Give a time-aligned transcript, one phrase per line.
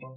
[0.00, 0.14] Welcome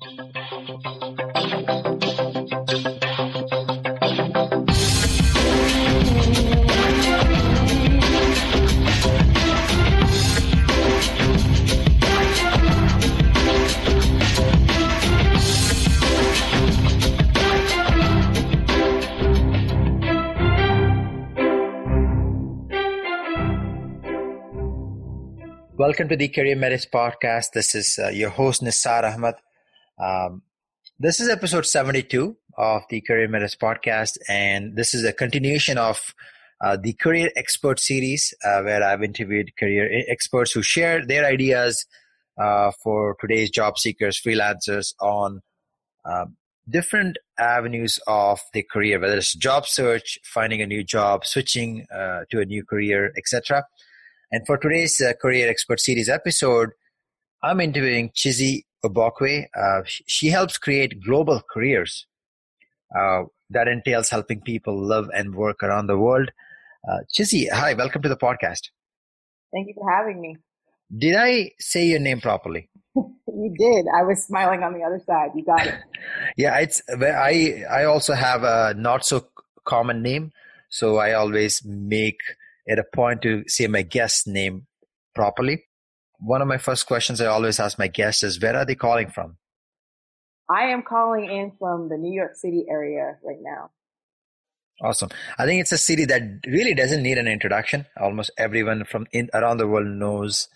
[26.10, 27.54] to the CareerMetis Podcast.
[27.54, 29.34] This is uh, your host, Nisar Ahmed.
[30.02, 30.42] Um,
[30.98, 36.00] this is episode 72 of the CareerMetis Podcast, and this is a continuation of
[36.60, 41.86] uh, the Career Expert series, uh, where I've interviewed career experts who share their ideas
[42.40, 45.42] uh, for today's job seekers, freelancers on
[46.06, 46.36] um,
[46.68, 52.22] different avenues of the career, whether it's job search, finding a new job, switching uh,
[52.32, 53.66] to a new career, etc.
[54.32, 56.70] And for today's uh, Career Expert Series episode,
[57.44, 59.48] I'm interviewing Chizzy Igbokwe.
[59.56, 62.08] Uh, she helps create global careers.
[62.98, 66.32] Uh, that entails helping people live and work around the world.
[66.90, 68.70] Uh, Chizzy, hi, welcome to the podcast.
[69.54, 70.38] Thank you for having me.
[70.98, 72.70] Did I say your name properly?
[72.96, 73.86] you did.
[73.96, 75.32] I was smiling on the other side.
[75.36, 75.76] You got it.
[76.38, 79.28] yeah, it's I I also have a not so
[79.66, 80.32] common name,
[80.70, 82.20] so I always make
[82.66, 84.68] it a point to say my guest's name
[85.16, 85.66] properly.
[86.22, 89.10] One of my first questions I always ask my guests is, where are they calling
[89.10, 89.38] from?
[90.50, 93.72] I am calling in from the New York City area right now.
[94.84, 95.10] Awesome.
[95.38, 97.86] I think it's a city that really doesn't need an introduction.
[98.00, 100.48] Almost everyone from in, around the world knows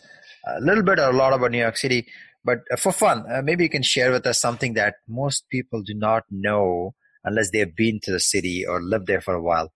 [0.47, 2.07] a little bit or a lot about New York City.
[2.43, 5.81] But uh, for fun, uh, maybe you can share with us something that most people
[5.81, 9.41] do not know unless they have been to the city or lived there for a
[9.41, 9.71] while.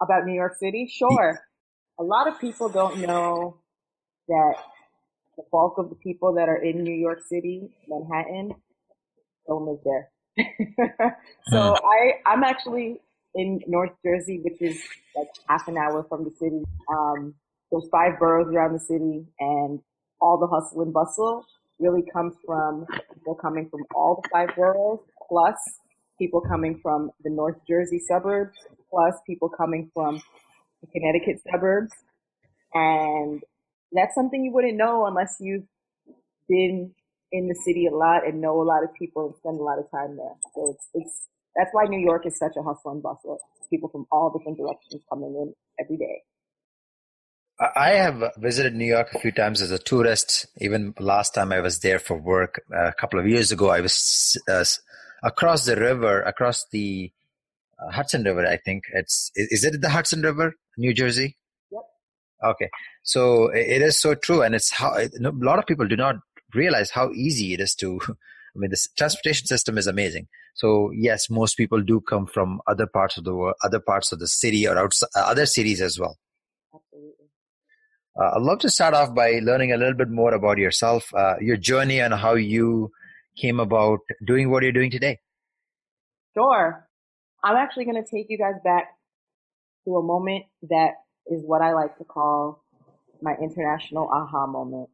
[0.00, 0.90] About New York City?
[0.90, 1.40] Sure
[2.00, 3.58] a lot of people don't know
[4.26, 4.54] that
[5.40, 8.54] the bulk of the people that are in New York City, Manhattan,
[9.46, 10.10] don't live there.
[11.48, 13.00] so I, I'm actually
[13.34, 14.80] in North Jersey, which is
[15.16, 16.62] like half an hour from the city.
[16.92, 17.34] Um,
[17.70, 19.80] there's five boroughs around the city, and
[20.20, 21.44] all the hustle and bustle
[21.78, 25.56] really comes from people coming from all the five boroughs, plus
[26.18, 28.58] people coming from the North Jersey suburbs,
[28.90, 30.20] plus people coming from
[30.82, 31.92] the Connecticut suburbs.
[32.74, 33.42] And
[33.92, 35.66] that's something you wouldn't know unless you've
[36.48, 36.92] been
[37.32, 39.78] in the city a lot and know a lot of people and spend a lot
[39.78, 40.34] of time there.
[40.54, 43.38] So it's, it's, that's why New York is such a hustle and bustle.
[43.70, 46.22] People from all different directions coming in every day.
[47.76, 50.46] I have visited New York a few times as a tourist.
[50.58, 53.80] Even last time I was there for work uh, a couple of years ago, I
[53.80, 54.64] was uh,
[55.22, 57.12] across the river, across the
[57.78, 58.46] uh, Hudson River.
[58.46, 61.36] I think it's is it the Hudson River, New Jersey?
[62.42, 62.70] Okay,
[63.02, 66.16] so it is so true, and it's how a lot of people do not
[66.54, 68.00] realize how easy it is to.
[68.08, 70.26] I mean, the transportation system is amazing.
[70.54, 74.18] So yes, most people do come from other parts of the world, other parts of
[74.18, 76.18] the city, or outside, uh, other cities as well.
[76.74, 77.26] Absolutely.
[78.20, 81.34] Uh, I'd love to start off by learning a little bit more about yourself, uh,
[81.40, 82.90] your journey, and how you
[83.36, 85.18] came about doing what you're doing today.
[86.34, 86.88] Sure.
[87.44, 88.88] I'm actually going to take you guys back
[89.84, 90.94] to a moment that
[91.30, 92.62] is what I like to call
[93.22, 94.88] my international aha moment.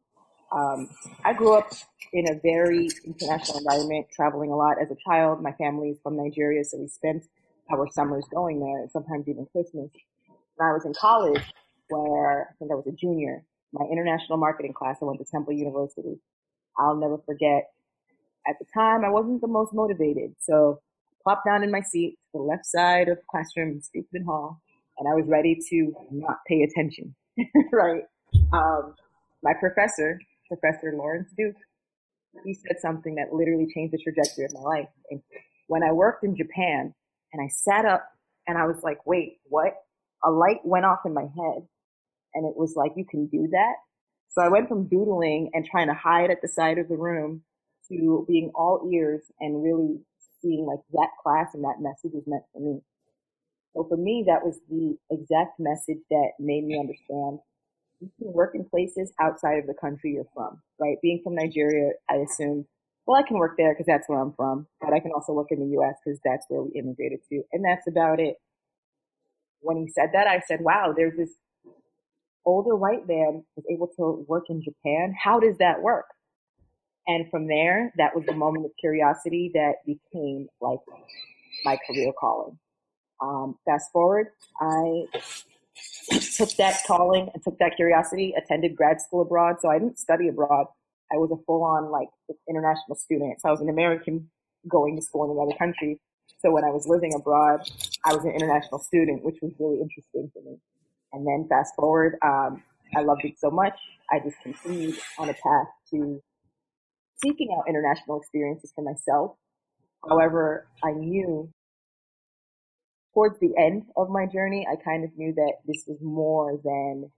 [0.51, 0.89] Um,
[1.25, 1.71] I grew up
[2.13, 5.41] in a very international environment, traveling a lot as a child.
[5.41, 7.25] My family is from Nigeria, so we spent
[7.71, 9.89] our summers going there, and sometimes even Christmas.
[10.55, 11.43] When I was in college,
[11.89, 13.43] where I think I was a junior,
[13.73, 16.19] my international marketing class, I went to Temple University.
[16.77, 17.71] I'll never forget.
[18.47, 20.79] At the time, I wasn't the most motivated, so
[21.11, 24.23] I plopped down in my seat to the left side of the classroom in Stephen
[24.25, 24.61] Hall,
[24.97, 27.15] and I was ready to not pay attention,
[27.71, 28.03] right?
[28.53, 28.95] Um,
[29.43, 31.55] my professor, Professor Lawrence Duke,
[32.45, 34.89] he said something that literally changed the trajectory of my life.
[35.09, 35.21] And
[35.67, 36.93] when I worked in Japan
[37.33, 38.07] and I sat up
[38.47, 39.73] and I was like, wait, what?
[40.23, 41.67] A light went off in my head
[42.33, 43.75] and it was like, you can do that.
[44.29, 47.43] So I went from doodling and trying to hide at the side of the room
[47.89, 49.99] to being all ears and really
[50.41, 52.81] seeing like that class and that message was meant for me.
[53.77, 57.37] So for me, that was the exact message that made me understand
[57.99, 60.97] you can work in places outside of the country you're from, right?
[61.03, 62.65] Being from Nigeria, I assume,
[63.05, 65.47] well, I can work there because that's where I'm from, but I can also work
[65.51, 65.93] in the U.S.
[66.03, 67.43] because that's where we immigrated to.
[67.53, 68.35] And that's about it.
[69.59, 71.35] When he said that, I said, wow, there's this
[72.45, 75.13] older white man was able to work in Japan.
[75.23, 76.05] How does that work?
[77.05, 80.79] And from there, that was the moment of curiosity that became like
[81.63, 82.57] my career calling.
[83.21, 84.27] Um, fast forward,
[84.59, 85.05] I
[86.35, 89.55] took that calling and took that curiosity, attended grad school abroad.
[89.61, 90.67] So I didn't study abroad.
[91.11, 92.09] I was a full on like
[92.49, 93.41] international student.
[93.41, 94.29] So I was an American
[94.67, 95.99] going to school in another country.
[96.39, 97.61] So when I was living abroad,
[98.05, 100.57] I was an international student, which was really interesting for me.
[101.13, 102.61] And then fast forward, um,
[102.95, 103.77] I loved it so much.
[104.11, 106.21] I just continued on a path to
[107.23, 109.35] seeking out international experiences for myself.
[110.07, 111.49] However, I knew
[113.17, 117.09] towards the end of my journey, I kind of knew that this was more than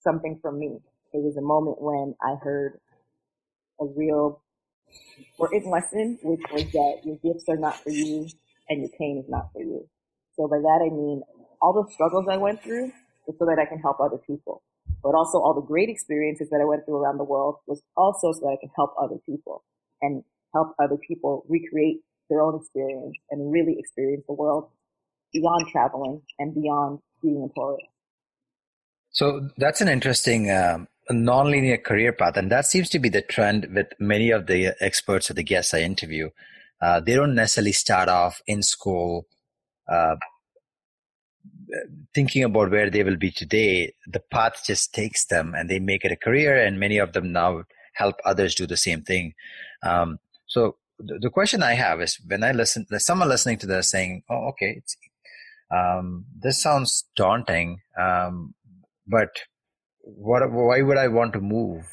[0.00, 0.78] something for me.
[1.12, 2.80] It was a moment when I heard
[3.78, 4.40] a real
[5.18, 8.26] important lesson, which was that your gifts are not for you
[8.70, 9.86] and your pain is not for you.
[10.34, 11.20] So by that I mean
[11.60, 12.90] all the struggles I went through
[13.26, 14.62] was so that I can help other people.
[15.02, 18.32] But also all the great experiences that I went through around the world was also
[18.32, 19.62] so that I can help other people
[20.00, 20.24] and
[20.54, 24.68] help other people recreate their own experience and really experience the world
[25.32, 27.86] beyond traveling and beyond being a tourist.
[29.10, 33.68] So that's an interesting um, nonlinear career path, and that seems to be the trend
[33.74, 36.30] with many of the experts or the guests I interview.
[36.80, 39.26] Uh, they don't necessarily start off in school
[39.88, 40.16] uh,
[42.14, 43.94] thinking about where they will be today.
[44.06, 46.56] The path just takes them, and they make it a career.
[46.56, 49.34] And many of them now help others do the same thing.
[49.82, 54.22] Um, so the, question I have is when I listen, someone listening to this saying,
[54.28, 54.82] "Oh, okay,
[55.74, 58.54] um, this sounds daunting, um,
[59.06, 59.30] but
[60.00, 61.84] what, why would I want to move?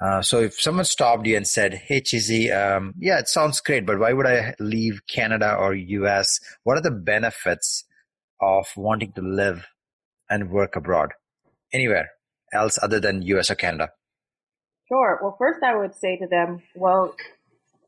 [0.00, 3.84] Uh, so if someone stopped you and said, "Hey, Chizzy, um, yeah, it sounds great,
[3.84, 6.40] but why would I leave Canada or US?
[6.62, 7.84] What are the benefits
[8.40, 9.66] of wanting to live
[10.30, 11.14] and work abroad,
[11.72, 12.10] anywhere
[12.52, 13.90] else other than US or Canada?"
[14.86, 15.18] Sure.
[15.20, 17.14] Well, first I would say to them, "Well,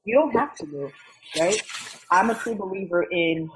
[0.04, 0.92] you don't have to move,
[1.38, 1.60] right?
[2.10, 3.50] I'm a true believer in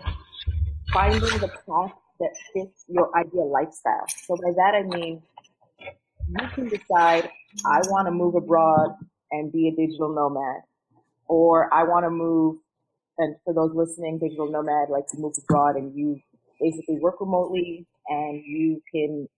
[0.93, 4.06] finding the path that fits your ideal lifestyle.
[4.26, 5.23] So by that I mean."
[6.29, 7.31] you can decide,
[7.67, 8.94] I want to move abroad
[9.31, 10.62] and be a digital nomad,
[11.26, 12.58] or I want to move,
[13.19, 16.20] and for those listening, digital nomad, like to move abroad and you
[16.61, 19.29] basically work remotely and you can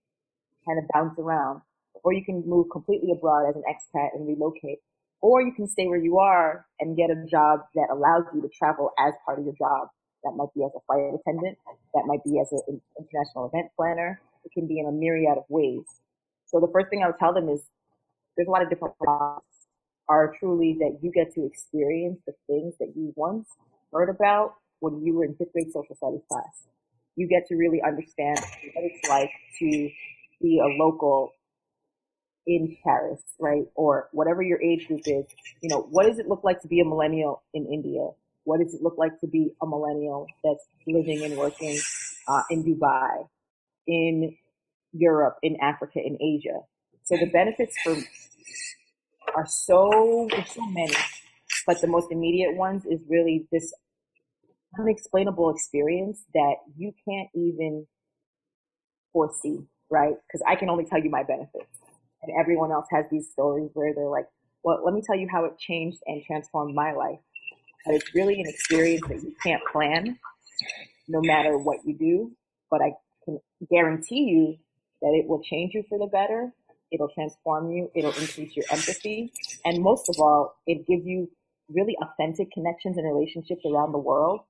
[0.65, 1.61] kind of bounce around,
[2.03, 4.79] or you can move completely abroad as an expat and relocate,
[5.21, 8.49] or you can stay where you are and get a job that allows you to
[8.49, 9.89] travel as part of your job.
[10.23, 11.57] That might be as a flight attendant,
[11.93, 14.19] that might be as an international event planner.
[14.45, 15.85] It can be in a myriad of ways.
[16.45, 17.61] So the first thing I would tell them is
[18.35, 19.43] there's a lot of different paths
[20.09, 23.47] are truly that you get to experience the things that you once
[23.91, 26.67] heard about when you were in fifth grade social studies class.
[27.15, 28.39] You get to really understand
[28.73, 29.89] what it's like to
[30.41, 31.33] be a local
[32.47, 33.65] in Paris, right?
[33.75, 35.25] Or whatever your age group is.
[35.61, 38.09] You know, what does it look like to be a millennial in India?
[38.45, 41.77] What does it look like to be a millennial that's living and working
[42.27, 43.27] uh, in Dubai,
[43.85, 44.35] in
[44.93, 46.59] Europe, in Africa, in Asia.
[47.03, 47.95] So the benefits for
[49.35, 50.95] are so there's so many,
[51.65, 53.73] but the most immediate ones is really this
[54.79, 57.87] unexplainable experience that you can't even
[59.13, 59.59] foresee,
[59.89, 60.15] right?
[60.27, 61.76] Because I can only tell you my benefits,
[62.27, 64.27] and everyone else has these stories where they're like,
[64.63, 67.19] "Well, let me tell you how it changed and transformed my life."
[67.85, 70.19] But it's really an experience that you can't plan,
[71.07, 72.31] no matter what you do.
[72.69, 72.93] But I
[73.23, 73.39] can
[73.69, 74.57] guarantee you
[75.01, 76.51] that it will change you for the better.
[76.91, 77.91] It'll transform you.
[77.95, 79.31] It'll increase your empathy.
[79.65, 81.29] And most of all, it gives you
[81.69, 84.41] really authentic connections and relationships around the world.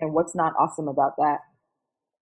[0.00, 1.40] And what's not awesome about that?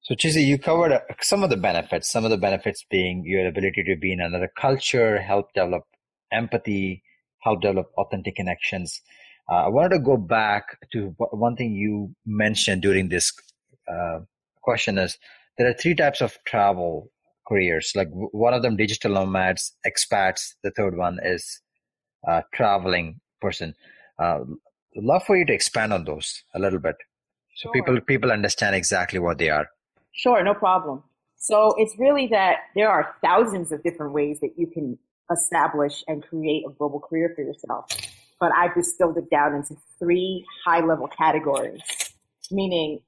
[0.03, 3.47] So, Chizzy, you covered uh, some of the benefits, some of the benefits being your
[3.47, 5.85] ability to be in another culture, help develop
[6.33, 7.03] empathy,
[7.41, 9.01] help develop authentic connections.
[9.51, 13.33] Uh, I wanted to go back to one thing you mentioned during this
[13.91, 14.21] uh,
[14.63, 15.19] question is
[15.57, 17.11] there are three types of travel
[17.49, 17.93] careers.
[17.95, 20.55] Like one of them, digital nomads, expats.
[20.63, 21.61] The third one is
[22.27, 23.75] uh, traveling person.
[24.19, 24.41] Uh,
[24.97, 26.97] love for you to expand on those a little bit,
[27.57, 27.73] so sure.
[27.73, 29.69] people people understand exactly what they are.
[30.19, 31.05] Sure, no problem.
[31.37, 34.99] So it's really that there are thousands of different ways that you can
[35.31, 37.87] establish and create a global career for yourself.
[38.41, 41.81] But I've distilled it down into three high level categories,
[42.51, 43.01] meaning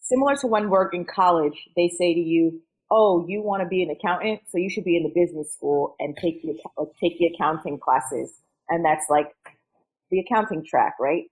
[0.00, 3.82] similar to when we're in college, they say to you, oh, you want to be
[3.82, 7.18] an accountant, so you should be in the business school and take the uh, take
[7.18, 8.32] the accounting classes,
[8.68, 9.34] and that's like
[10.10, 11.24] the accounting track, right?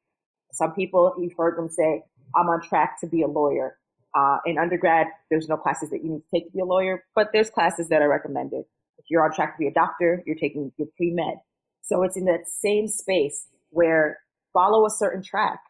[0.52, 2.02] Some people you've heard them say,
[2.34, 3.76] I'm on track to be a lawyer.
[4.14, 7.04] Uh, in undergrad, there's no classes that you need to take to be a lawyer,
[7.14, 8.64] but there's classes that are recommended.
[8.98, 11.34] If you're on track to be a doctor, you're taking your pre-med.
[11.82, 14.18] So it's in that same space where
[14.52, 15.60] follow a certain track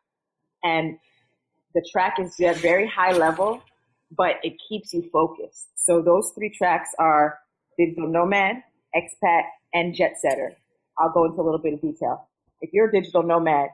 [0.63, 0.99] and
[1.75, 3.63] the track is at very high level,
[4.11, 5.69] but it keeps you focused.
[5.77, 7.39] So those three tracks are
[7.79, 8.57] digital nomad,
[8.95, 9.43] expat,
[9.73, 10.53] and jet setter.
[10.99, 12.29] I'll go into a little bit of detail.
[12.61, 13.69] If you're a digital nomad,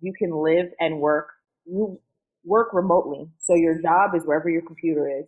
[0.00, 1.28] you can live and work.
[1.64, 1.98] You
[2.44, 3.28] work remotely.
[3.40, 5.26] So your job is wherever your computer is.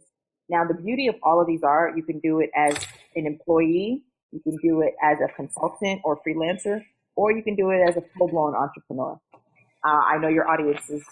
[0.49, 2.77] Now the beauty of all of these are you can do it as
[3.15, 6.83] an employee, you can do it as a consultant or freelancer,
[7.17, 9.19] or you can do it as a full blown entrepreneur.
[9.85, 11.05] Uh, I know your audience is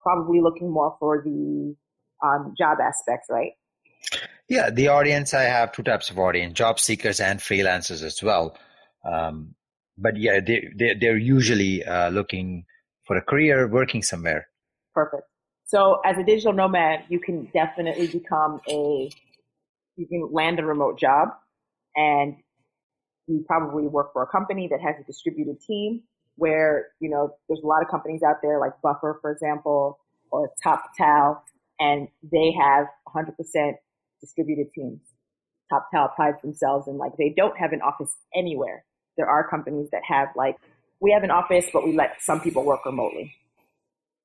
[0.00, 1.74] probably looking more for the
[2.24, 3.52] um, job aspects, right?
[4.48, 8.56] Yeah, the audience, I have two types of audience, job seekers and freelancers as well.
[9.04, 9.54] Um,
[9.98, 12.64] but yeah, they, they, they're usually uh, looking
[13.06, 14.48] for a career working somewhere.
[14.94, 15.24] Perfect.
[15.64, 19.10] So as a digital nomad, you can definitely become a,
[19.96, 21.28] you can land a remote job
[21.96, 22.36] and
[23.26, 26.02] you probably work for a company that has a distributed team
[26.36, 29.98] where, you know, there's a lot of companies out there like Buffer, for example,
[30.30, 31.38] or TopTal,
[31.80, 33.72] and they have 100%
[34.20, 35.00] distributed teams.
[35.72, 38.84] TopTal prides themselves in like they don't have an office anywhere.
[39.16, 40.56] There are companies that have like,
[41.00, 43.34] we have an office, but we let some people work remotely.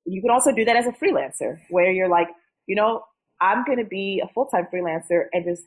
[0.05, 2.27] You can also do that as a freelancer where you're like,
[2.67, 3.03] you know,
[3.39, 5.63] I'm going to be a full-time freelancer and just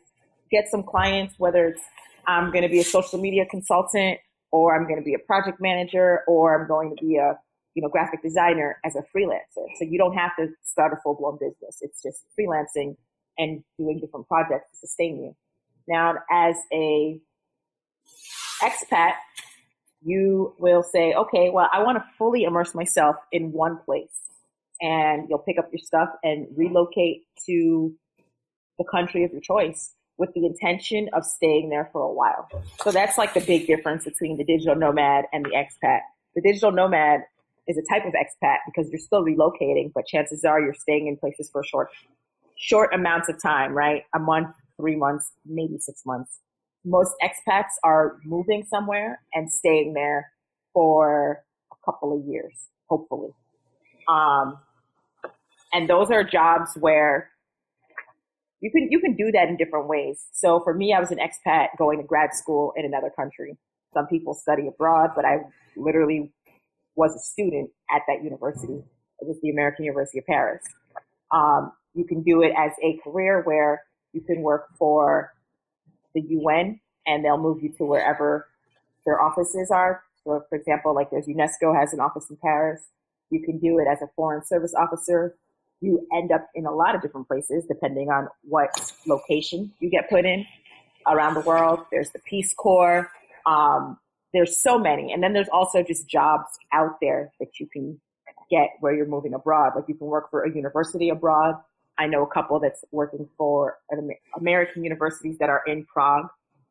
[0.51, 1.83] get some clients, whether it's
[2.27, 4.19] I'm going to be a social media consultant
[4.51, 7.39] or I'm going to be a project manager or I'm going to be a,
[7.75, 9.67] you know, graphic designer as a freelancer.
[9.79, 11.79] So you don't have to start a full-blown business.
[11.81, 12.97] It's just freelancing
[13.37, 15.37] and doing different projects to sustain you.
[15.89, 17.21] Now, as a
[18.63, 19.15] expat,
[20.05, 24.15] you will say, okay, well, I want to fully immerse myself in one place.
[24.81, 27.95] And you'll pick up your stuff and relocate to
[28.79, 32.49] the country of your choice with the intention of staying there for a while.
[32.83, 36.01] So that's like the big difference between the digital nomad and the expat.
[36.35, 37.21] The digital nomad
[37.67, 41.17] is a type of expat because you're still relocating, but chances are you're staying in
[41.17, 41.89] places for short,
[42.57, 44.03] short amounts of time, right?
[44.15, 46.41] A month, three months, maybe six months
[46.85, 50.31] most expats are moving somewhere and staying there
[50.73, 52.53] for a couple of years,
[52.89, 53.31] hopefully.
[54.09, 54.59] Um,
[55.73, 57.31] and those are jobs where
[58.61, 60.25] you can you can do that in different ways.
[60.33, 63.57] So for me, I was an expat going to grad school in another country.
[63.93, 65.39] Some people study abroad, but I
[65.77, 66.33] literally
[66.97, 68.83] was a student at that university.
[69.21, 70.63] It was the American University of Paris.
[71.33, 75.33] Um, you can do it as a career where you can work for
[76.15, 78.49] the UN and they'll move you to wherever
[79.05, 80.03] their offices are.
[80.25, 82.89] So, for example, like there's UNESCO has an office in Paris.
[83.31, 85.37] You can do it as a foreign service officer.
[85.81, 88.71] You end up in a lot of different places depending on what
[89.07, 90.47] location you get put in
[91.07, 91.81] around the world.
[91.91, 93.11] There's the Peace Corps.
[93.45, 93.99] Um,
[94.33, 95.13] there's so many.
[95.13, 98.01] And then there's also just jobs out there that you can
[98.51, 99.73] get where you're moving abroad.
[99.77, 101.57] Like you can work for a university abroad.
[101.99, 103.79] I know a couple that's working for
[104.37, 106.27] American universities that are in Prague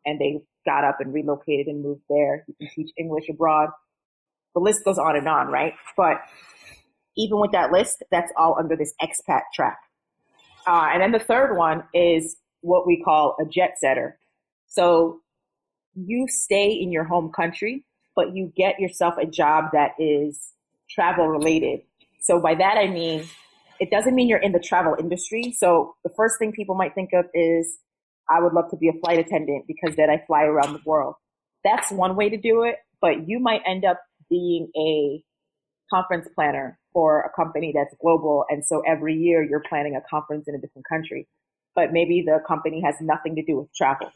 [0.05, 2.43] and they got up and relocated and moved there.
[2.47, 3.69] You can teach English abroad.
[4.53, 5.73] The list goes on and on, right?
[5.95, 6.17] But
[7.17, 9.77] even with that list, that's all under this expat track.
[10.67, 14.17] Uh, and then the third one is what we call a jet setter.
[14.67, 15.21] So
[15.95, 17.83] you stay in your home country,
[18.15, 20.53] but you get yourself a job that is
[20.89, 21.81] travel related.
[22.21, 23.25] So by that I mean,
[23.83, 25.53] it doesn't mean you're in the travel industry.
[25.57, 27.79] So the first thing people might think of is
[28.29, 31.15] I would love to be a flight attendant because then I fly around the world.
[31.65, 33.99] That's one way to do it, but you might end up
[34.29, 35.21] being a
[35.93, 38.45] conference planner for a company that's global.
[38.49, 41.27] And so every year you're planning a conference in a different country,
[41.75, 44.11] but maybe the company has nothing to do with travel,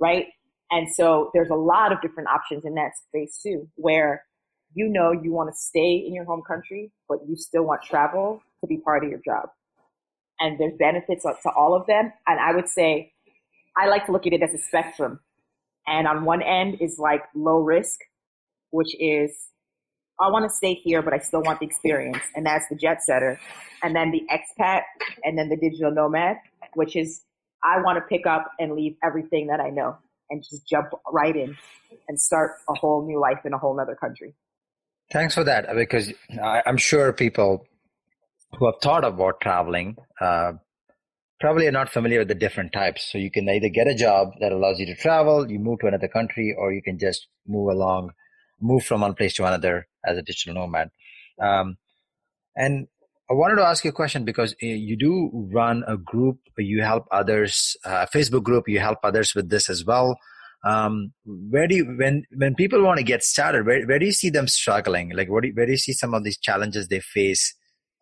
[0.00, 0.28] right?
[0.70, 4.24] And so there's a lot of different options in that space too, where
[4.72, 8.40] you know you want to stay in your home country, but you still want travel
[8.62, 9.50] to be part of your job.
[10.40, 12.12] And there's benefits to all of them.
[12.26, 13.12] And I would say
[13.76, 15.20] I like to look at it as a spectrum.
[15.86, 18.00] And on one end is like low risk,
[18.70, 19.30] which is
[20.20, 22.22] I want to stay here, but I still want the experience.
[22.34, 23.40] And that's the jet setter.
[23.82, 24.82] And then the expat
[25.24, 26.36] and then the digital nomad,
[26.74, 27.22] which is
[27.64, 29.96] I want to pick up and leave everything that I know
[30.30, 31.56] and just jump right in
[32.08, 34.34] and start a whole new life in a whole other country.
[35.12, 37.66] Thanks for that, because I'm sure people
[38.58, 40.52] who have thought about traveling uh,
[41.40, 43.10] probably are not familiar with the different types.
[43.10, 45.88] So you can either get a job that allows you to travel, you move to
[45.88, 48.12] another country, or you can just move along,
[48.60, 50.90] move from one place to another as a digital nomad.
[51.40, 51.78] Um,
[52.54, 52.86] and
[53.28, 56.82] I wanted to ask you a question because uh, you do run a group, you
[56.82, 60.18] help others, uh, a Facebook group, you help others with this as well.
[60.64, 64.12] Um, where do you, when, when people want to get started, where, where do you
[64.12, 65.10] see them struggling?
[65.10, 67.56] Like, what do you, where do you see some of these challenges they face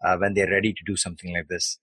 [0.05, 1.79] uh, when they're ready to do something like this?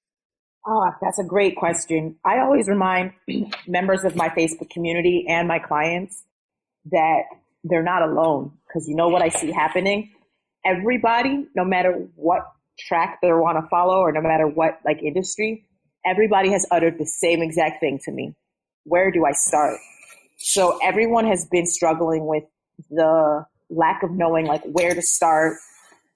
[0.66, 2.18] Oh, that's a great question.
[2.26, 3.14] I always remind
[3.68, 6.24] members of my Facebook community and my clients
[6.92, 7.24] that
[7.64, 8.52] they're not alone.
[8.68, 10.12] Because you know what I see happening?
[10.66, 12.42] Everybody, no matter what
[12.80, 15.66] track they want to follow or no matter what like industry,
[16.06, 18.36] everybody has uttered the same exact thing to me.
[18.84, 19.78] Where do I start?
[20.38, 22.44] So everyone has been struggling with
[22.90, 25.58] the lack of knowing like where to start,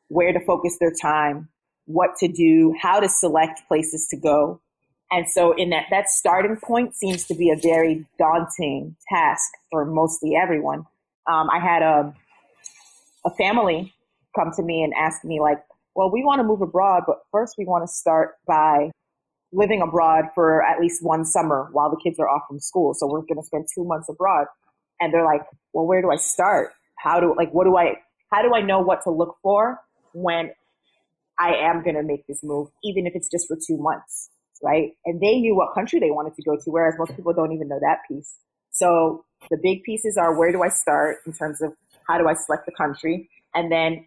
[0.09, 1.49] where to focus their time,
[1.85, 4.61] what to do, how to select places to go.
[5.09, 9.85] And so in that, that starting point seems to be a very daunting task for
[9.85, 10.85] mostly everyone.
[11.29, 12.15] Um, I had a,
[13.25, 13.93] a family
[14.33, 15.61] come to me and ask me like,
[15.95, 18.91] well, we want to move abroad, but first we want to start by
[19.51, 22.93] living abroad for at least one summer while the kids are off from school.
[22.93, 24.47] So we're going to spend two months abroad.
[25.01, 25.41] And they're like,
[25.73, 26.71] well, where do I start?
[26.97, 27.95] How do, like, what do I,
[28.31, 29.81] how do I know what to look for
[30.13, 30.51] when
[31.39, 34.29] I am going to make this move, even if it's just for two months?
[34.63, 34.91] Right.
[35.05, 37.67] And they knew what country they wanted to go to, whereas most people don't even
[37.67, 38.35] know that piece.
[38.69, 41.73] So the big pieces are where do I start in terms of
[42.07, 43.29] how do I select the country?
[43.55, 44.05] And then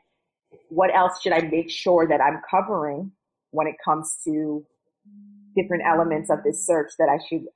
[0.69, 3.13] what else should I make sure that I'm covering
[3.51, 4.65] when it comes to
[5.57, 7.47] different elements of this search that I should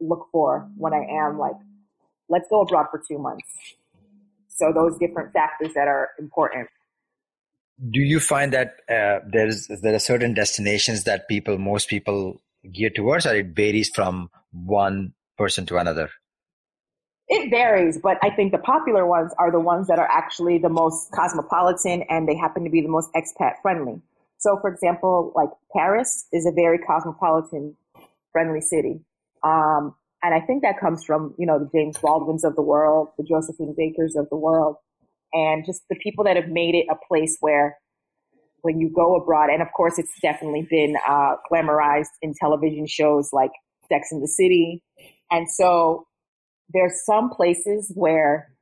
[0.00, 1.56] look for when I am like,
[2.28, 3.46] let's go abroad for two months.
[4.48, 6.68] So those different factors that are important.
[7.78, 12.40] Do you find that uh, there's there are certain destinations that people most people
[12.72, 16.10] gear towards, or it varies from one person to another?
[17.28, 20.68] It varies, but I think the popular ones are the ones that are actually the
[20.68, 24.00] most cosmopolitan and they happen to be the most expat friendly.
[24.38, 27.76] So, for example, like Paris is a very cosmopolitan
[28.32, 29.00] friendly city.
[29.42, 33.08] Um, and I think that comes from, you know, the James Baldwins of the world,
[33.18, 34.76] the Josephine Bakers of the world,
[35.32, 37.76] and just the people that have made it a place where
[38.62, 43.30] when you go abroad, and of course it's definitely been uh, glamorized in television shows
[43.32, 43.50] like
[43.88, 44.82] Sex and the City.
[45.30, 46.06] And so
[46.72, 48.52] there's some places where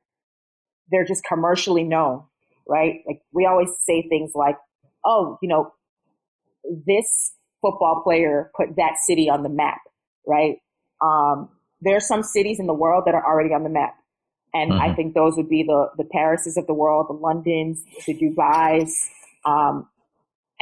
[0.91, 2.23] they're just commercially known,
[2.67, 3.01] right?
[3.07, 4.57] Like we always say things like,
[5.03, 5.71] oh, you know,
[6.85, 9.79] this football player put that city on the map,
[10.27, 10.57] right?
[11.01, 11.49] Um,
[11.81, 13.95] there are some cities in the world that are already on the map.
[14.55, 14.81] And mm-hmm.
[14.81, 18.89] I think those would be the, the Parises of the world, the Londons, the Dubais.
[19.45, 19.89] Um,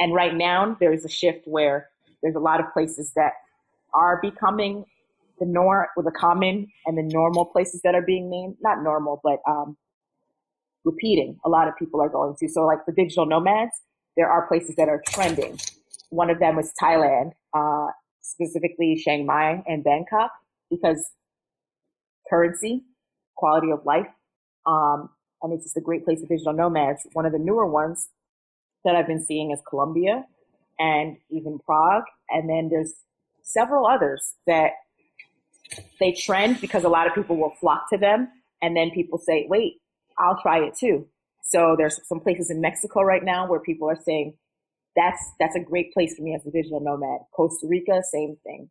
[0.00, 1.88] and right now there's a shift where
[2.20, 3.34] there's a lot of places that
[3.94, 4.84] are becoming
[5.38, 9.20] the norm, with the common and the normal places that are being named, not normal,
[9.22, 9.76] but, um,
[10.84, 11.38] repeating.
[11.44, 12.48] A lot of people are going to.
[12.48, 13.80] So like the digital nomads,
[14.16, 15.56] there are places that are trending.
[16.10, 20.32] One of them was Thailand, uh, specifically Chiang Mai and Bangkok,
[20.68, 21.12] because
[22.28, 22.82] currency,
[23.36, 24.06] quality of life,
[24.66, 25.10] um,
[25.42, 27.06] and it's just a great place for digital nomads.
[27.12, 28.08] One of the newer ones
[28.84, 30.24] that I've been seeing is Colombia
[30.78, 32.04] and even Prague.
[32.30, 32.94] And then there's
[33.42, 34.72] several others that
[36.00, 38.28] they trend because a lot of people will flock to them.
[38.62, 39.74] And then people say, wait,
[40.18, 41.06] I'll try it too.
[41.42, 44.34] So there's some places in Mexico right now where people are saying
[44.96, 47.20] that's that's a great place for me as a digital nomad.
[47.32, 48.70] Costa Rica, same thing.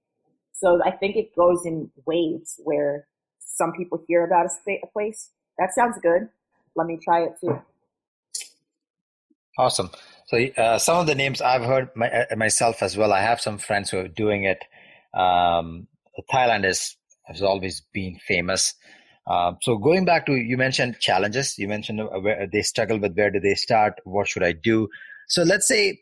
[0.53, 3.07] So I think it goes in waves where
[3.53, 6.29] some people hear about a, a place that sounds good.
[6.75, 7.61] Let me try it too.
[9.57, 9.91] Awesome.
[10.27, 13.13] So uh, some of the names I've heard my, uh, myself as well.
[13.13, 14.63] I have some friends who are doing it.
[15.13, 15.87] Um,
[16.31, 18.73] Thailand is has always been famous.
[19.27, 21.57] Um, so going back to you mentioned challenges.
[21.57, 24.01] You mentioned uh, where they struggle with where do they start?
[24.05, 24.89] What should I do?
[25.27, 26.01] So let's say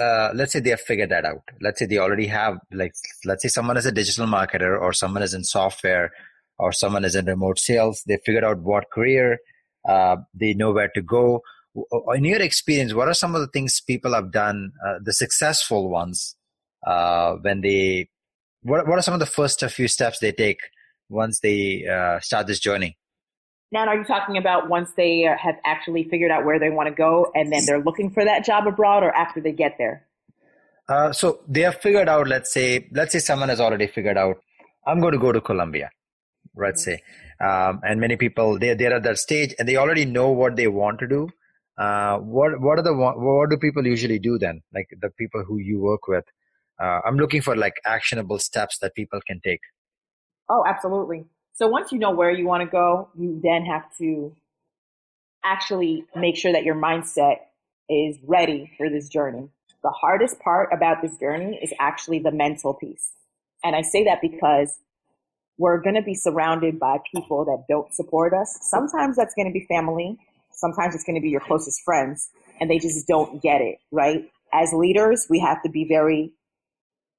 [0.00, 1.42] uh, let's say they have figured that out.
[1.60, 2.94] Let's say they already have like
[3.26, 6.12] let's say someone is a digital marketer or someone is in software
[6.60, 8.02] or someone is in remote sales.
[8.06, 9.38] They figured out what career
[9.88, 11.42] uh, they know where to go.
[12.14, 15.88] In your experience, what are some of the things people have done, uh, the successful
[15.88, 16.36] ones,
[16.86, 18.08] uh, when they
[18.62, 20.60] what what are some of the first few steps they take
[21.08, 22.96] once they uh, start this journey?
[23.72, 26.94] Now, are you talking about once they have actually figured out where they want to
[26.94, 30.06] go and then they're looking for that job abroad or after they get there?
[30.88, 34.42] Uh, so they have figured out, let's say, let's say someone has already figured out,
[34.84, 35.90] I'm going to go to Colombia,
[36.56, 36.96] let's mm-hmm.
[36.96, 37.44] say.
[37.44, 40.68] Um, and many people, they, they're at that stage and they already know what they
[40.68, 41.28] want to do.
[41.78, 44.60] Uh, what, what are the, what do people usually do then?
[44.74, 46.24] Like the people who you work with?
[46.80, 49.60] Uh, I'm looking for like actionable steps that people can take.
[50.48, 51.24] Oh, absolutely.
[51.54, 54.34] So once you know where you want to go, you then have to
[55.44, 57.36] actually make sure that your mindset
[57.88, 59.48] is ready for this journey.
[59.82, 63.12] The hardest part about this journey is actually the mental piece.
[63.64, 64.78] And I say that because
[65.60, 68.58] we're going to be surrounded by people that don't support us.
[68.62, 70.16] Sometimes that's going to be family.
[70.52, 74.24] Sometimes it's going to be your closest friends and they just don't get it, right?
[74.54, 76.32] As leaders, we have to be very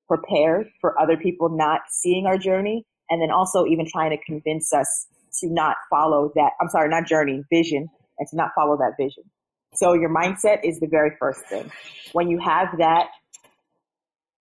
[0.08, 4.74] prepared for other people not seeing our journey and then also even trying to convince
[4.74, 5.06] us
[5.40, 6.54] to not follow that.
[6.60, 9.24] I'm sorry, not journey, vision, and to not follow that vision.
[9.76, 11.72] So your mindset is the very first thing.
[12.14, 13.08] When you have that,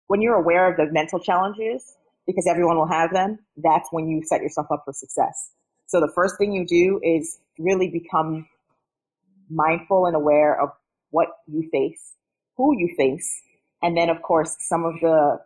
[0.09, 1.97] when you're aware of the mental challenges,
[2.28, 5.50] because everyone will have them, that's when you set yourself up for success.
[5.86, 8.46] So the first thing you do is really become
[9.48, 10.68] mindful and aware of
[11.08, 12.12] what you face,
[12.58, 13.40] who you face,
[13.82, 15.40] and then of course some of the,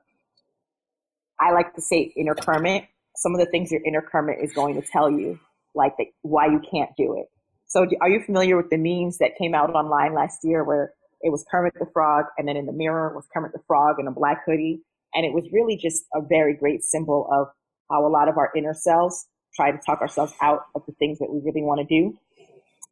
[1.38, 4.74] I like to say inner Kermit, some of the things your inner Kermit is going
[4.74, 5.38] to tell you,
[5.76, 7.30] like the, why you can't do it.
[7.68, 11.30] So are you familiar with the memes that came out online last year where it
[11.30, 14.10] was Kermit the Frog and then in the mirror was Kermit the Frog in a
[14.10, 14.82] black hoodie?
[15.14, 17.48] And it was really just a very great symbol of
[17.90, 21.18] how a lot of our inner selves try to talk ourselves out of the things
[21.18, 22.18] that we really want to do.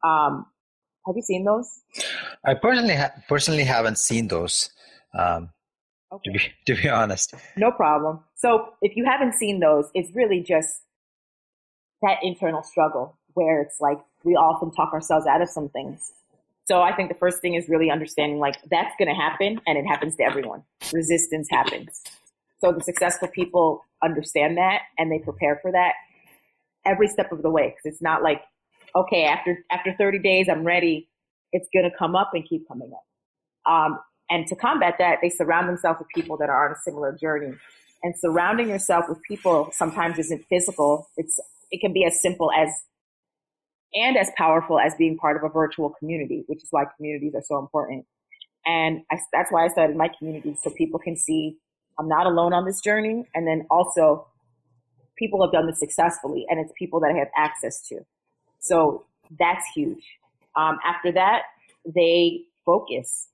[0.06, 0.46] Um,
[1.06, 1.80] have you seen those?
[2.44, 4.70] I personally ha- personally haven't seen those.
[5.18, 5.50] Um,
[6.12, 6.30] okay.
[6.32, 6.40] To be
[6.74, 8.20] to be honest, no problem.
[8.36, 10.82] So if you haven't seen those, it's really just
[12.02, 16.12] that internal struggle where it's like we often talk ourselves out of some things.
[16.70, 19.76] So I think the first thing is really understanding like that's going to happen and
[19.76, 20.62] it happens to everyone.
[20.92, 22.00] Resistance happens.
[22.60, 25.94] So the successful people understand that and they prepare for that
[26.86, 28.42] every step of the way because it's not like
[28.94, 31.08] okay after after 30 days I'm ready.
[31.52, 33.72] It's going to come up and keep coming up.
[33.72, 33.98] Um,
[34.30, 37.52] and to combat that, they surround themselves with people that are on a similar journey.
[38.04, 41.08] And surrounding yourself with people sometimes isn't physical.
[41.16, 41.40] It's
[41.72, 42.68] it can be as simple as
[43.94, 47.42] and as powerful as being part of a virtual community, which is why communities are
[47.42, 48.06] so important.
[48.66, 51.56] And I, that's why I started my community so people can see
[51.98, 53.26] I'm not alone on this journey.
[53.34, 54.26] And then also
[55.18, 58.00] people have done this successfully and it's people that I have access to.
[58.58, 59.04] So
[59.38, 60.02] that's huge.
[60.56, 61.42] Um, after that,
[61.84, 63.28] they focus.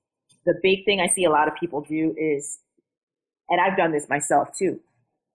[0.45, 2.59] The big thing I see a lot of people do is,
[3.49, 4.79] and I've done this myself too.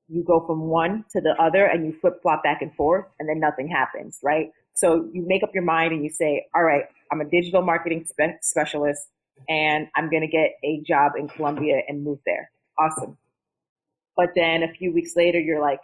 [0.09, 3.29] You go from one to the other and you flip flop back and forth and
[3.29, 4.53] then nothing happens, right?
[4.75, 8.07] So you make up your mind and you say, all right, I'm a digital marketing
[8.07, 9.03] spe- specialist
[9.49, 12.51] and I'm going to get a job in Colombia and move there.
[12.79, 13.19] Awesome.
[14.17, 15.81] But then a few weeks later, you're like,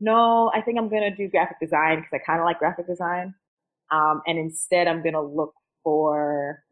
[0.00, 2.86] no, I think I'm going to do graphic design because I kind of like graphic
[2.86, 3.34] design.
[3.90, 6.62] Um, and instead I'm going to look for,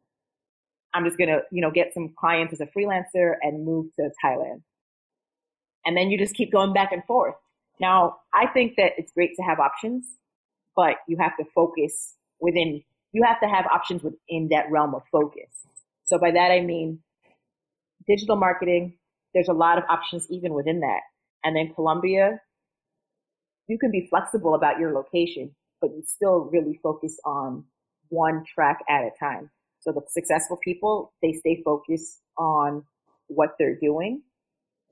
[0.93, 4.11] I'm just going to, you know, get some clients as a freelancer and move to
[4.23, 4.63] Thailand.
[5.87, 7.35] And then you just keep going back and forth.
[7.81, 10.07] Now, I think that it's great to have options
[10.77, 12.83] but you have to focus within,
[13.13, 15.67] you have to have options within that realm of focus.
[16.05, 17.01] So by that I mean
[18.07, 18.99] digital marketing,
[19.35, 21.01] there's a lot of options even within that.
[21.43, 22.41] And then Colombia,
[23.67, 27.65] you can be flexible about your location, but you still really focus on
[28.09, 29.51] one track at a time.
[29.81, 32.85] So the successful people, they stay focused on
[33.29, 34.23] what they're doing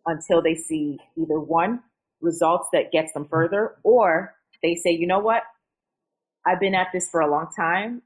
[0.07, 1.81] until they see either one,
[2.21, 5.43] results that gets them further, or they say, you know what?
[6.47, 8.03] I've been at this for a long time.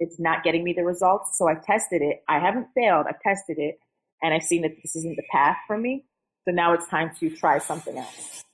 [0.00, 1.36] It's not getting me the results.
[1.38, 2.22] So I've tested it.
[2.28, 3.06] I haven't failed.
[3.08, 3.78] I've tested it
[4.22, 6.04] and I've seen that this isn't the path for me.
[6.46, 8.44] So now it's time to try something else.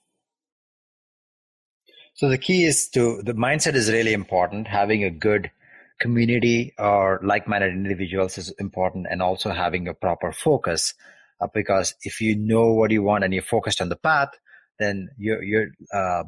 [2.15, 4.69] So the key is to the mindset is really important.
[4.69, 5.51] Having a good
[6.01, 10.95] community or like-minded individuals is important and also having a proper focus
[11.41, 14.31] uh, because if you know what you want and you're focused on the path,
[14.79, 16.25] then your, your, uh,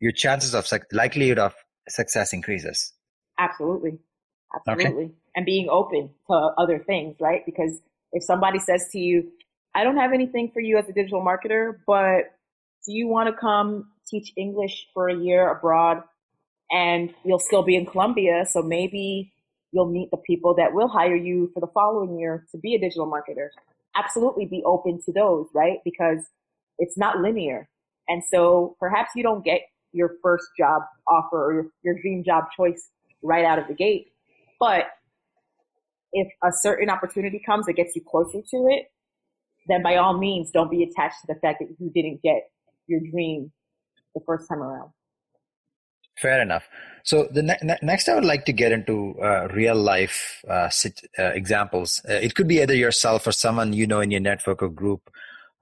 [0.00, 1.54] your chances of likelihood of
[1.88, 2.92] success increases.
[3.38, 3.98] Absolutely.
[4.54, 5.04] Absolutely.
[5.04, 5.14] Okay.
[5.34, 7.44] And being open to other things, right?
[7.44, 7.78] Because
[8.12, 9.30] if somebody says to you,
[9.74, 12.32] I don't have anything for you as a digital marketer, but
[12.86, 16.02] do you want to come teach English for a year abroad
[16.70, 18.46] and you'll still be in Colombia?
[18.48, 19.32] So maybe
[19.72, 22.78] you'll meet the people that will hire you for the following year to be a
[22.78, 23.48] digital marketer.
[23.94, 25.78] Absolutely be open to those, right?
[25.84, 26.24] Because
[26.78, 27.68] it's not linear.
[28.08, 32.44] And so perhaps you don't get your first job offer or your, your dream job
[32.56, 32.90] choice
[33.22, 34.08] right out of the gate.
[34.58, 34.86] But
[36.12, 38.86] if a certain opportunity comes that gets you closer to it,
[39.68, 42.50] then by all means, don't be attached to the fact that you didn't get
[42.86, 43.52] your dream
[44.14, 44.90] the first time around.
[46.16, 46.66] Fair enough.
[47.04, 50.70] So the ne- ne- next, I would like to get into uh, real life uh,
[50.70, 52.00] sit- uh, examples.
[52.08, 55.10] Uh, it could be either yourself or someone you know in your network or group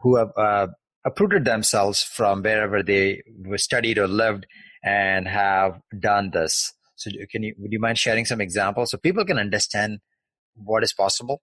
[0.00, 0.68] who have uh,
[1.04, 4.46] uprooted themselves from wherever they were studied or lived
[4.82, 6.72] and have done this.
[6.96, 9.98] So can you would you mind sharing some examples so people can understand
[10.54, 11.42] what is possible?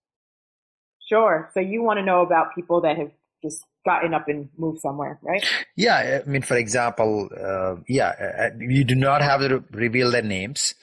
[1.08, 1.50] Sure.
[1.54, 3.12] So you want to know about people that have
[3.43, 5.43] just gotten up and moved somewhere, right?
[5.76, 10.12] Yeah, I mean, for example, uh, yeah, uh, uh, you do not have to reveal
[10.12, 10.76] their names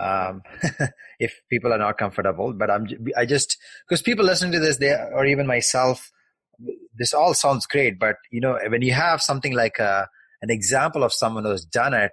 [0.00, 0.42] um,
[1.20, 2.52] if people are not comfortable.
[2.52, 6.10] But I'm, I just because people listening to this, they or even myself,
[6.96, 10.08] this all sounds great, but you know, when you have something like a,
[10.42, 12.12] an example of someone who's done it,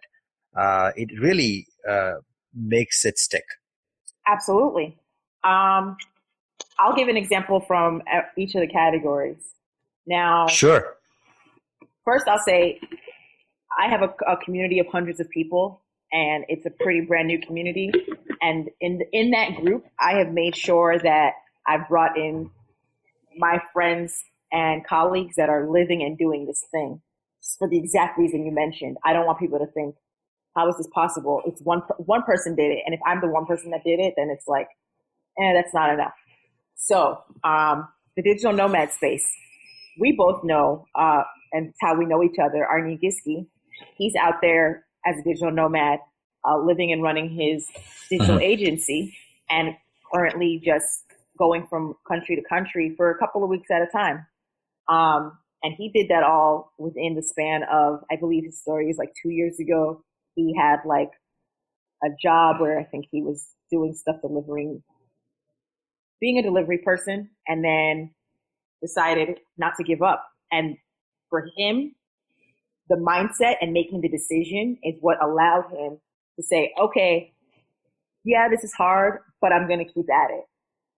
[0.55, 2.13] uh, it really uh,
[2.53, 3.45] makes it stick.
[4.27, 4.97] Absolutely.
[5.43, 5.97] Um,
[6.79, 8.01] I'll give an example from
[8.37, 9.53] each of the categories.
[10.05, 10.97] Now, sure.
[12.05, 12.79] First, I'll say
[13.77, 17.39] I have a, a community of hundreds of people, and it's a pretty brand new
[17.39, 17.91] community.
[18.41, 21.33] And in in that group, I have made sure that
[21.67, 22.49] I've brought in
[23.37, 24.23] my friends
[24.53, 27.01] and colleagues that are living and doing this thing
[27.57, 28.97] for the exact reason you mentioned.
[29.03, 29.95] I don't want people to think,
[30.55, 31.41] how is this possible?
[31.45, 32.83] It's one, one person did it.
[32.85, 34.67] And if I'm the one person that did it, then it's like,
[35.41, 36.13] eh, that's not enough.
[36.75, 39.25] So, um, the digital nomad space,
[39.99, 43.47] we both know, uh, and it's how we know each other, Arnie Giski.
[43.97, 45.99] He's out there as a digital nomad,
[46.47, 47.67] uh, living and running his
[48.09, 48.43] digital mm-hmm.
[48.43, 49.17] agency
[49.49, 49.75] and
[50.13, 51.05] currently just
[51.39, 54.25] going from country to country for a couple of weeks at a time.
[54.87, 58.97] Um, and he did that all within the span of, I believe his story is
[58.97, 60.03] like two years ago.
[60.35, 61.11] He had like
[62.03, 64.83] a job where I think he was doing stuff delivering,
[66.19, 68.11] being a delivery person, and then
[68.81, 70.25] decided not to give up.
[70.51, 70.75] And
[71.29, 71.95] for him,
[72.89, 75.99] the mindset and making the decision is what allowed him
[76.35, 77.33] to say, okay,
[78.25, 80.43] yeah, this is hard, but I'm going to keep at it.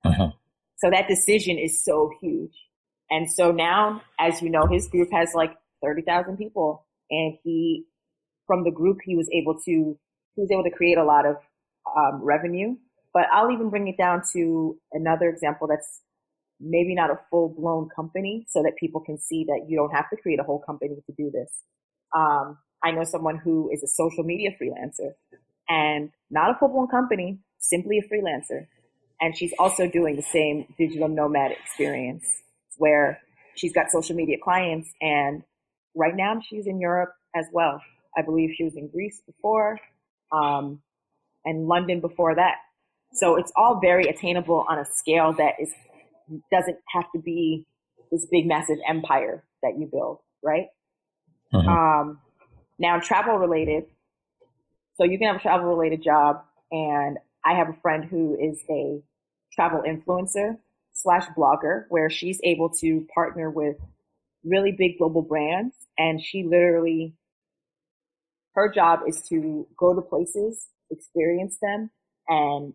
[0.05, 0.31] Uh-huh.
[0.77, 2.53] So that decision is so huge.
[3.09, 7.85] And so now, as you know, his group has like 30,000 people and he,
[8.47, 9.97] from the group, he was able to,
[10.35, 11.37] he was able to create a lot of
[11.95, 12.75] um, revenue.
[13.13, 16.01] But I'll even bring it down to another example that's
[16.59, 20.09] maybe not a full blown company so that people can see that you don't have
[20.09, 21.51] to create a whole company to do this.
[22.15, 25.13] Um, I know someone who is a social media freelancer
[25.69, 28.67] and not a full blown company, simply a freelancer.
[29.21, 32.25] And she's also doing the same digital nomad experience
[32.77, 33.19] where
[33.55, 35.43] she's got social media clients and
[35.95, 37.81] right now she's in Europe as well.
[38.17, 39.79] I believe she was in Greece before,
[40.31, 40.81] um,
[41.43, 42.55] and London before that.
[43.13, 45.71] So it's all very attainable on a scale that is
[46.51, 47.65] doesn't have to be
[48.11, 50.67] this big massive empire that you build, right?
[51.53, 51.67] Mm-hmm.
[51.67, 52.19] Um,
[52.79, 53.85] now travel related.
[54.95, 58.63] So you can have a travel related job and I have a friend who is
[58.69, 59.01] a
[59.53, 60.57] travel influencer
[61.05, 63.77] slash blogger where she's able to partner with
[64.43, 65.75] really big global brands.
[65.97, 67.13] And she literally,
[68.55, 71.91] her job is to go to places, experience them
[72.27, 72.73] and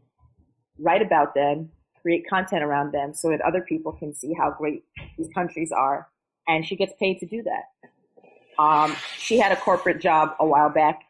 [0.79, 4.85] write about them, create content around them so that other people can see how great
[5.19, 6.09] these countries are.
[6.47, 8.63] And she gets paid to do that.
[8.63, 11.01] Um, she had a corporate job a while back,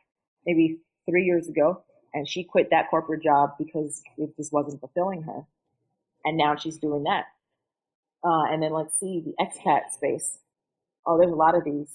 [0.46, 0.78] maybe
[1.08, 1.82] three years ago,
[2.14, 5.46] and she quit that corporate job because it just wasn't fulfilling her
[6.24, 7.24] and now she's doing that.
[8.24, 10.38] Uh, and then let's see the expat space.
[11.06, 11.88] Oh, there's a lot of these.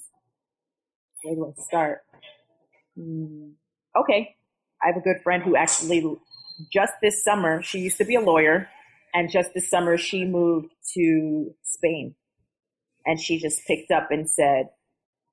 [1.22, 2.02] Where do I start?
[2.98, 3.52] Mm,
[3.96, 4.36] okay,
[4.82, 6.04] I have a good friend who actually
[6.72, 8.68] just this summer she used to be a lawyer,
[9.14, 12.14] and just this summer she moved to Spain,
[13.04, 14.68] and she just picked up and said,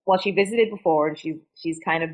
[0.05, 2.09] well, she visited before, and she she's kind of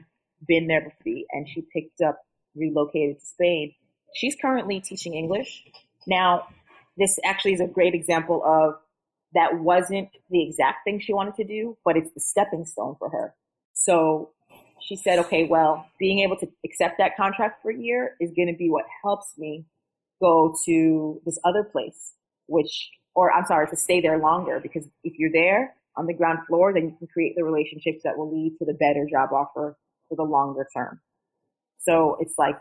[0.47, 2.19] been there before, and she picked up
[2.55, 3.73] relocated to Spain.
[4.15, 5.63] She's currently teaching English.
[6.07, 6.47] Now,
[6.99, 8.75] this actually is a great example of
[9.33, 13.09] that wasn't the exact thing she wanted to do, but it's the stepping stone for
[13.09, 13.33] her.
[13.73, 14.31] So
[14.81, 18.47] she said, okay, well, being able to accept that contract for a year is going
[18.47, 19.65] to be what helps me
[20.21, 22.13] go to this other place,
[22.47, 26.39] which, or I'm sorry, to stay there longer because if you're there on the ground
[26.47, 29.77] floor, then you can create the relationships that will lead to the better job offer
[30.07, 30.99] for the longer term.
[31.77, 32.55] So it's like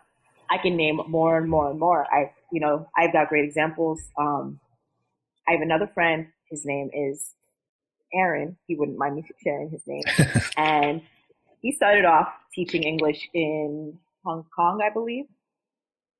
[0.50, 2.06] I can name more and more and more.
[2.12, 4.00] I, you know, I've got great examples.
[4.18, 4.61] Um,
[5.48, 6.28] I have another friend.
[6.50, 7.34] His name is
[8.14, 8.56] Aaron.
[8.66, 10.02] He wouldn't mind me sharing his name.
[10.56, 11.02] and
[11.61, 15.24] he started off teaching English in Hong Kong, I believe.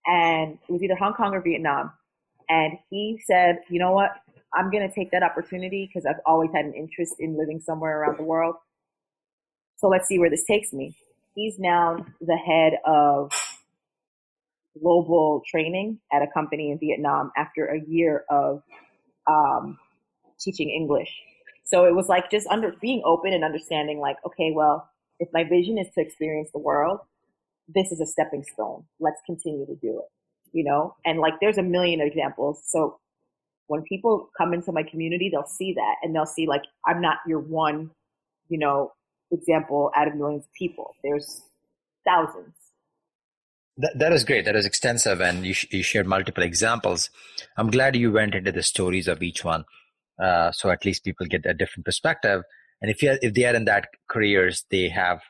[0.07, 1.93] And it was either Hong Kong or Vietnam.
[2.49, 4.11] And he said, you know what?
[4.55, 8.01] I'm going to take that opportunity because I've always had an interest in living somewhere
[8.01, 8.57] around the world.
[9.77, 10.97] So let's see where this takes me.
[11.35, 13.31] He's now the head of
[14.81, 18.63] global training at a company in Vietnam after a year of
[19.27, 19.79] um,
[20.39, 21.11] teaching English.
[21.65, 24.89] So it was like just under being open and understanding, like, okay, well,
[25.21, 27.01] if my vision is to experience the world,
[27.69, 28.85] this is a stepping stone.
[29.01, 30.11] Let's continue to do it,
[30.53, 30.97] you know?
[31.05, 32.63] And like, there's a million examples.
[32.65, 32.99] So
[33.67, 37.19] when people come into my community, they'll see that and they'll see like, I'm not
[37.27, 37.91] your one,
[38.49, 38.93] you know,
[39.31, 40.95] example out of millions of people.
[41.05, 41.43] There's
[42.07, 42.55] thousands
[43.79, 44.45] that, that is great.
[44.45, 47.11] That is extensive, and you, sh- you shared multiple examples.
[47.57, 49.65] I'm glad you went into the stories of each one,
[50.23, 52.43] uh, so at least people get a different perspective.
[52.81, 55.21] And if you if they are in that careers, they have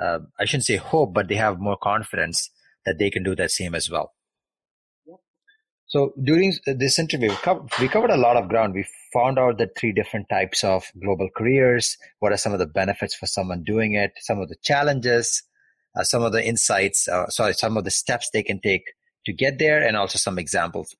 [0.00, 2.50] uh, I shouldn't say hope, but they have more confidence
[2.86, 4.14] that they can do that same as well.
[5.86, 7.30] So during this interview,
[7.80, 8.74] we covered a lot of ground.
[8.74, 11.96] We found out the three different types of global careers.
[12.18, 14.12] What are some of the benefits for someone doing it?
[14.20, 15.42] Some of the challenges,
[15.96, 18.82] uh, some of the insights, uh, sorry, some of the steps they can take
[19.26, 20.94] to get there, and also some examples.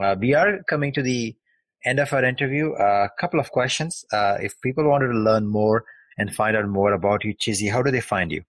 [0.00, 1.36] Uh, we are coming to the
[1.84, 2.72] end of our interview.
[2.74, 4.04] A couple of questions.
[4.12, 5.84] Uh, if people wanted to learn more
[6.18, 8.42] and find out more about you, Chizzy, how do they find you?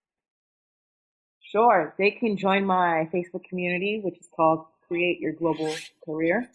[1.42, 1.94] Sure.
[1.98, 6.50] They can join my Facebook community, which is called Create Your Global Career.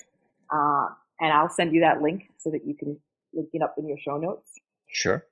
[0.52, 0.88] Uh,
[1.20, 2.98] and I'll send you that link so that you can
[3.32, 4.48] look it up in your show notes.
[4.88, 5.24] Sure.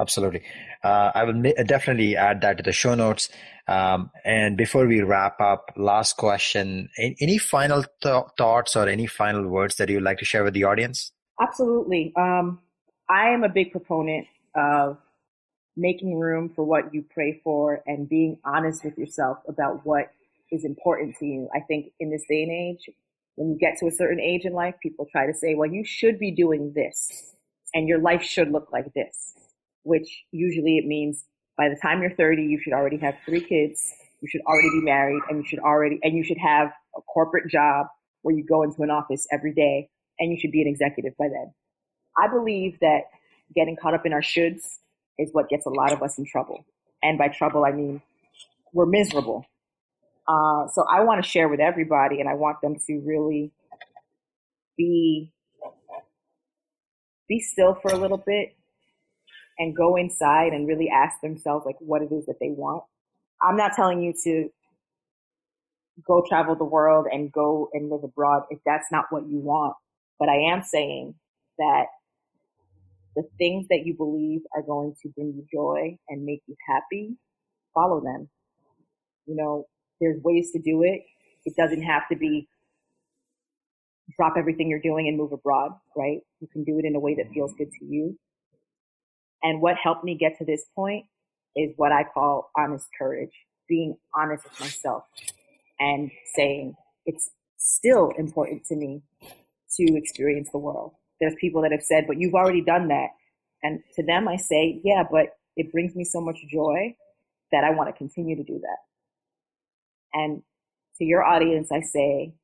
[0.00, 0.42] Absolutely.
[0.82, 3.28] Uh, I will definitely add that to the show notes.
[3.66, 9.46] Um, and before we wrap up, last question any final th- thoughts or any final
[9.46, 11.12] words that you'd like to share with the audience?
[11.40, 12.12] Absolutely.
[12.16, 12.60] Um,
[13.10, 14.98] I am a big proponent of
[15.76, 20.10] making room for what you pray for and being honest with yourself about what
[20.50, 21.48] is important to you.
[21.54, 22.88] I think in this day and age,
[23.36, 25.84] when you get to a certain age in life, people try to say, well, you
[25.84, 27.34] should be doing this
[27.74, 29.34] and your life should look like this,
[29.82, 31.24] which usually it means
[31.56, 33.92] by the time you're 30, you should already have three kids.
[34.20, 37.50] You should already be married and you should already, and you should have a corporate
[37.50, 37.86] job
[38.22, 39.88] where you go into an office every day
[40.18, 41.52] and you should be an executive by then.
[42.16, 43.02] I believe that
[43.54, 44.78] getting caught up in our shoulds
[45.18, 46.64] is what gets a lot of us in trouble.
[47.02, 48.02] And by trouble, I mean
[48.72, 49.44] we're miserable.
[50.26, 53.50] Uh, so I want to share with everybody, and I want them to really
[54.76, 55.32] be
[57.28, 58.57] be still for a little bit
[59.58, 62.84] and go inside and really ask themselves like what it is that they want.
[63.42, 64.48] I'm not telling you to
[66.06, 69.74] go travel the world and go and live abroad if that's not what you want.
[70.18, 71.14] But I am saying
[71.58, 71.86] that
[73.16, 77.16] the things that you believe are going to bring you joy and make you happy,
[77.74, 78.28] follow them.
[79.26, 79.66] You know,
[80.00, 81.02] there's ways to do it.
[81.44, 82.48] It doesn't have to be
[84.16, 86.18] drop everything you're doing and move abroad, right?
[86.40, 88.18] You can do it in a way that feels good to you.
[89.42, 91.06] And what helped me get to this point
[91.56, 93.32] is what I call honest courage,
[93.68, 95.04] being honest with myself
[95.80, 96.74] and saying
[97.06, 99.02] it's still important to me
[99.76, 103.08] to experience the world there's people that have said, but you've already done that.
[103.62, 106.94] And to them, I say, yeah, but it brings me so much joy
[107.50, 108.78] that I want to continue to do that.
[110.14, 110.42] And
[110.98, 112.34] to your audience, I say,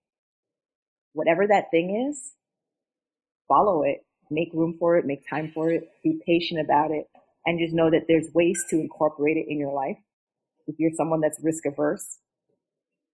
[1.13, 2.33] whatever that thing is,
[3.47, 7.07] follow it, make room for it, make time for it, be patient about it,
[7.47, 9.99] and just know that there's ways to incorporate it in your life.
[10.67, 12.19] If you're someone that's risk averse,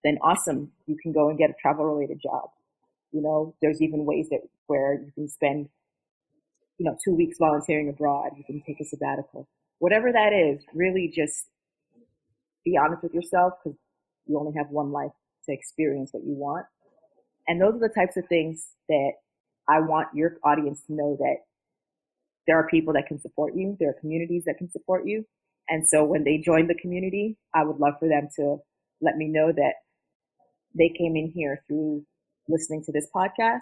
[0.04, 0.72] then awesome.
[0.86, 2.50] You can go and get a travel related job.
[3.12, 5.68] You know, there's even ways that where you can spend,
[6.78, 8.30] you know, two weeks volunteering abroad.
[8.36, 9.48] You can take a sabbatical.
[9.78, 11.46] Whatever that is, really just
[12.64, 13.78] be honest with yourself because
[14.26, 15.10] you only have one life
[15.46, 16.66] to experience what you want.
[17.48, 19.12] And those are the types of things that
[19.70, 21.36] I want your audience to know that
[22.46, 23.76] there are people that can support you.
[23.78, 25.24] There are communities that can support you.
[25.68, 28.56] And so when they join the community, I would love for them to
[29.00, 29.74] let me know that
[30.76, 32.04] they came in here through
[32.48, 33.60] listening to this podcast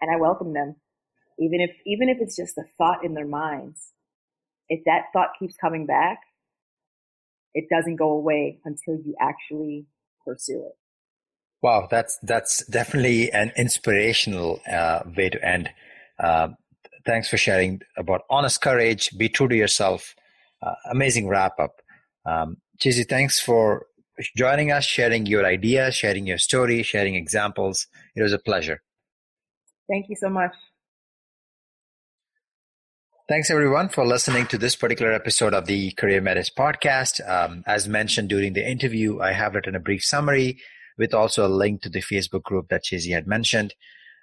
[0.00, 0.76] and I welcome them.
[1.40, 3.92] Even if, even if it's just a thought in their minds,
[4.68, 6.20] if that thought keeps coming back,
[7.54, 9.86] it doesn't go away until you actually
[10.24, 10.76] pursue it.
[11.62, 15.70] Wow, that's that's definitely an inspirational uh, way to end.
[16.18, 16.48] Uh,
[17.04, 19.10] thanks for sharing about honest courage.
[19.16, 20.14] Be true to yourself.
[20.62, 21.80] Uh, amazing wrap up.
[22.24, 23.86] Um, Chizzy, thanks for
[24.36, 27.86] joining us, sharing your ideas, sharing your story, sharing examples.
[28.14, 28.82] It was a pleasure.
[29.88, 30.52] Thank you so much.
[33.28, 37.20] Thanks everyone for listening to this particular episode of the CareerMetis podcast.
[37.28, 40.58] Um, as mentioned during the interview, I have written a brief summary
[40.98, 43.74] with also a link to the Facebook group that Chizzy had mentioned.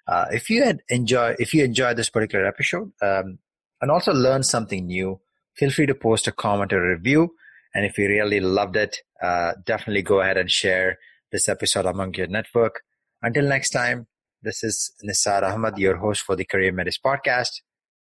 [0.07, 3.39] Uh, if you had enjoy, if you enjoyed this particular episode um,
[3.81, 5.19] and also learned something new,
[5.55, 7.33] feel free to post a comment or a review.
[7.73, 10.97] And if you really loved it, uh, definitely go ahead and share
[11.31, 12.81] this episode among your network.
[13.21, 14.07] Until next time,
[14.41, 17.61] this is Nisar Ahmad, your host for the CareerMetis podcast.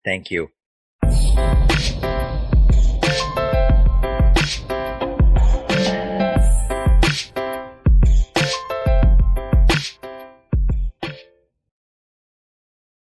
[0.04, 0.48] Thank you.